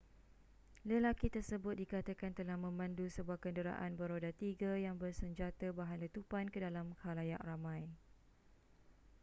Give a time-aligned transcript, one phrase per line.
[0.89, 6.87] lelaki tersebut dikatakan telah memandu sebuah kenderaan beroda tiga yang bersenjata bahan letupan ke dalam
[7.05, 7.81] khalayak ramai